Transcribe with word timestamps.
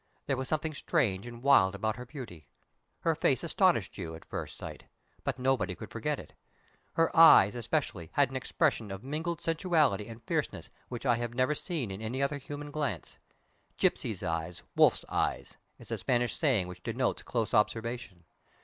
There 0.25 0.35
was 0.35 0.47
something 0.47 0.73
strange 0.73 1.27
and 1.27 1.43
wild 1.43 1.75
about 1.75 1.95
her 1.97 2.07
beauty. 2.07 2.47
Her 3.01 3.13
face 3.13 3.43
astonished 3.43 3.99
you, 3.99 4.15
at 4.15 4.25
first 4.25 4.57
sight, 4.57 4.85
but 5.23 5.37
nobody 5.37 5.75
could 5.75 5.91
forget 5.91 6.17
it. 6.19 6.33
Her 6.93 7.15
eyes, 7.15 7.53
especially, 7.53 8.09
had 8.13 8.31
an 8.31 8.35
expression 8.35 8.89
of 8.89 9.03
mingled 9.03 9.41
sensuality 9.41 10.07
and 10.07 10.23
fierceness 10.23 10.71
which 10.89 11.05
I 11.05 11.17
had 11.17 11.35
never 11.35 11.53
seen 11.53 11.91
in 11.91 12.01
any 12.01 12.19
other 12.19 12.39
human 12.39 12.71
glance. 12.71 13.19
"Gipsy's 13.77 14.23
eye, 14.23 14.51
wolf's 14.75 15.05
eye!" 15.07 15.45
is 15.77 15.91
a 15.91 15.99
Spanish 15.99 16.35
saying 16.35 16.67
which 16.67 16.81
denotes 16.81 17.21
close 17.21 17.53
observation. 17.53 18.23